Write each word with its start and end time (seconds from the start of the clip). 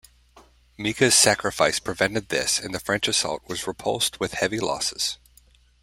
Micca's 0.79 1.13
sacrifice 1.13 1.79
prevented 1.79 2.29
this, 2.29 2.57
and 2.57 2.73
the 2.73 2.79
French 2.79 3.07
assault 3.07 3.43
was 3.47 3.67
repulsed 3.67 4.19
with 4.19 4.31
heavy 4.33 4.59
losses. 4.59 5.19